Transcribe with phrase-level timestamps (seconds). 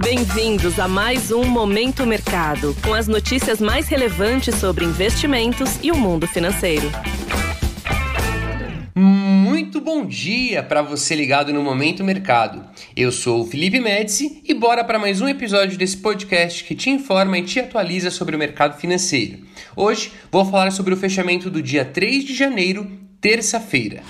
[0.00, 5.96] Bem-vindos a mais um Momento Mercado, com as notícias mais relevantes sobre investimentos e o
[5.96, 6.88] mundo financeiro.
[8.94, 12.64] Muito bom dia para você ligado no Momento Mercado.
[12.96, 16.90] Eu sou o Felipe Médici e bora para mais um episódio desse podcast que te
[16.90, 19.40] informa e te atualiza sobre o mercado financeiro.
[19.74, 22.88] Hoje vou falar sobre o fechamento do dia 3 de janeiro,
[23.20, 24.02] terça-feira.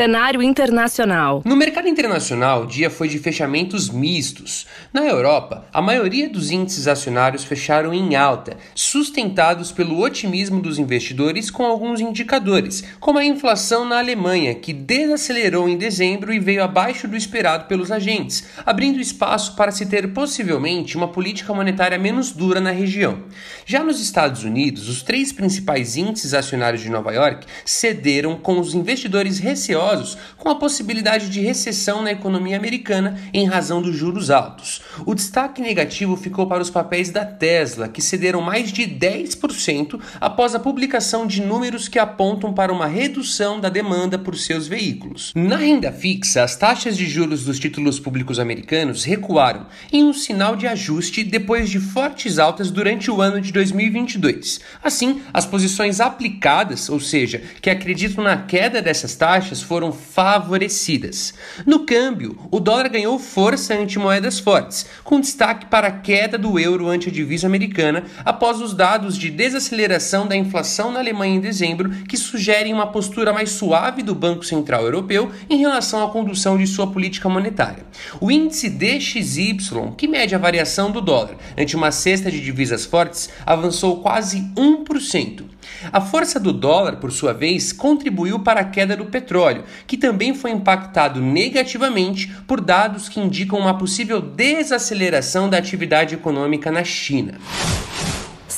[0.00, 1.42] Cenário internacional.
[1.44, 4.66] No mercado internacional, o dia foi de fechamentos mistos.
[4.94, 11.50] Na Europa, a maioria dos índices acionários fecharam em alta, sustentados pelo otimismo dos investidores
[11.50, 17.06] com alguns indicadores, como a inflação na Alemanha, que desacelerou em dezembro e veio abaixo
[17.06, 22.58] do esperado pelos agentes, abrindo espaço para se ter possivelmente uma política monetária menos dura
[22.58, 23.24] na região.
[23.66, 28.72] Já nos Estados Unidos, os três principais índices acionários de Nova York cederam com os
[28.72, 29.89] investidores receosos
[30.36, 34.80] com a possibilidade de recessão na economia americana em razão dos juros altos.
[35.04, 40.54] O destaque negativo ficou para os papéis da Tesla, que cederam mais de 10% após
[40.54, 45.32] a publicação de números que apontam para uma redução da demanda por seus veículos.
[45.34, 50.56] Na renda fixa, as taxas de juros dos títulos públicos americanos recuaram em um sinal
[50.56, 54.60] de ajuste depois de fortes altas durante o ano de 2022.
[54.82, 61.32] Assim, as posições aplicadas, ou seja, que acreditam na queda dessas taxas, foram favorecidas.
[61.64, 66.58] No câmbio, o dólar ganhou força ante moedas fortes, com destaque para a queda do
[66.58, 71.40] euro ante a divisa americana após os dados de desaceleração da inflação na Alemanha em
[71.40, 76.58] dezembro, que sugerem uma postura mais suave do Banco Central Europeu em relação à condução
[76.58, 77.86] de sua política monetária.
[78.20, 79.56] O índice DXY,
[79.96, 85.44] que mede a variação do dólar ante uma cesta de divisas fortes, avançou quase 1%.
[85.92, 90.34] A força do dólar, por sua vez, contribuiu para a queda do petróleo, que também
[90.34, 97.38] foi impactado negativamente por dados que indicam uma possível desaceleração da atividade econômica na China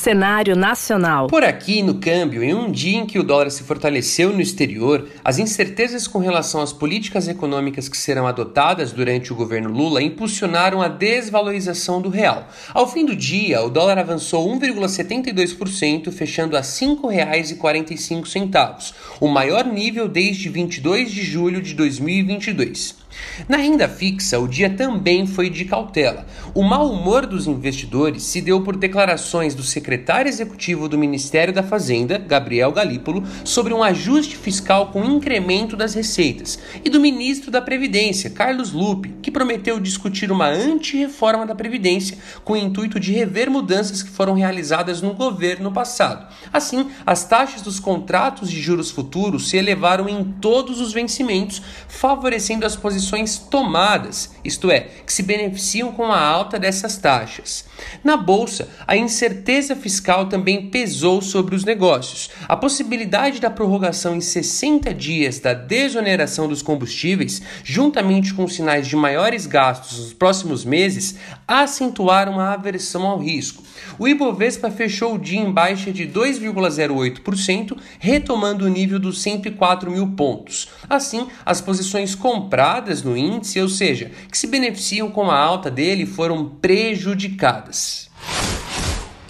[0.03, 1.27] cenário nacional.
[1.27, 5.07] Por aqui, no câmbio, em um dia em que o dólar se fortaleceu no exterior,
[5.23, 10.81] as incertezas com relação às políticas econômicas que serão adotadas durante o governo Lula impulsionaram
[10.81, 12.49] a desvalorização do real.
[12.73, 20.09] Ao fim do dia, o dólar avançou 1,72%, fechando a R$ 5,45, o maior nível
[20.09, 23.01] desde 22 de julho de 2022.
[23.47, 26.25] Na renda fixa, o dia também foi de cautela.
[26.53, 29.92] O mau humor dos investidores se deu por declarações do secretário
[30.25, 36.59] executivo do Ministério da Fazenda, Gabriel Galípolo, sobre um ajuste fiscal com incremento das receitas,
[36.83, 42.53] e do ministro da Previdência, Carlos Lupe, que prometeu discutir uma anti-reforma da Previdência com
[42.53, 46.27] o intuito de rever mudanças que foram realizadas no governo passado.
[46.51, 52.65] Assim, as taxas dos contratos de juros futuros se elevaram em todos os vencimentos, favorecendo
[52.65, 57.65] as posições tomadas, isto é, que se beneficiam com a alta dessas taxas.
[58.03, 62.29] Na bolsa, a incerteza fiscal também pesou sobre os negócios.
[62.47, 68.95] A possibilidade da prorrogação em 60 dias da desoneração dos combustíveis, juntamente com sinais de
[68.95, 71.15] maiores gastos nos próximos meses,
[71.47, 73.63] acentuaram a aversão ao risco.
[73.97, 80.07] O Ibovespa fechou o dia em baixa de 2,08%, retomando o nível dos 104 mil
[80.07, 80.69] pontos.
[80.89, 86.05] Assim, as posições compradas no índice, ou seja, que se beneficiam com a alta dele,
[86.05, 88.12] foram prejudicadas Shabbos.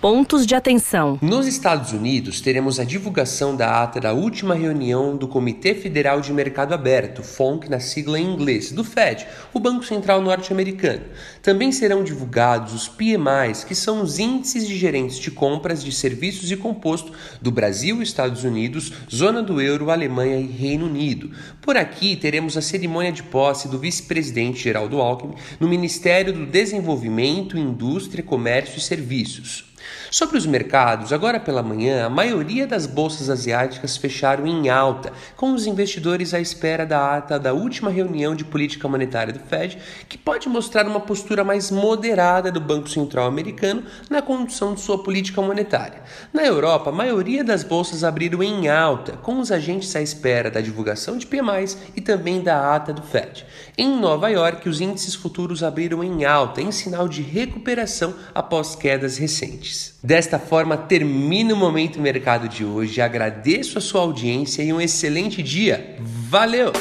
[0.03, 1.17] Pontos de atenção.
[1.21, 6.33] Nos Estados Unidos, teremos a divulgação da ata da última reunião do Comitê Federal de
[6.33, 11.03] Mercado Aberto, FONC na sigla em inglês, do Fed, o Banco Central Norte-Americano.
[11.41, 16.51] Também serão divulgados os PMIs, que são os índices de gerentes de compras de serviços
[16.51, 21.31] e composto do Brasil, Estados Unidos, zona do euro, Alemanha e Reino Unido.
[21.61, 27.57] Por aqui, teremos a cerimônia de posse do vice-presidente Geraldo Alckmin no Ministério do Desenvolvimento,
[27.57, 29.71] Indústria, Comércio e Serviços.
[30.11, 35.53] Sobre os mercados, agora pela manhã, a maioria das bolsas asiáticas fecharam em alta, com
[35.53, 39.77] os investidores à espera da ata da última reunião de política monetária do Fed,
[40.07, 45.01] que pode mostrar uma postura mais moderada do Banco Central americano na condução de sua
[45.01, 46.01] política monetária.
[46.31, 50.61] Na Europa, a maioria das bolsas abriram em alta, com os agentes à espera da
[50.61, 53.45] divulgação de PMIs e também da ata do Fed.
[53.77, 59.17] Em Nova York, os índices futuros abriram em alta, em sinal de recuperação após quedas
[59.17, 59.72] recentes.
[60.03, 63.01] Desta forma, termina o Momento Mercado de hoje.
[63.01, 65.97] Agradeço a sua audiência e um excelente dia.
[65.99, 66.71] Valeu!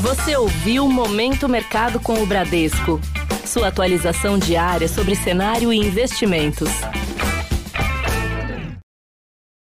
[0.00, 3.00] Você ouviu o Momento Mercado com o Bradesco.
[3.44, 6.70] Sua atualização diária sobre cenário e investimentos.